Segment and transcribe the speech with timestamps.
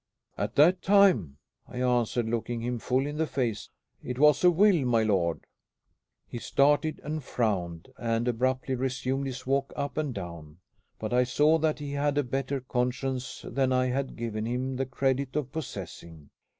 [0.35, 3.69] "At that time?" I answered, looking him full in the face.
[4.03, 5.45] "It was a will, my lord."
[6.27, 10.57] He started and frowned, and abruptly resumed his walk up and down.
[10.97, 14.87] But I saw that he had a better conscience than I had given him the
[14.87, 16.31] credit of possessing.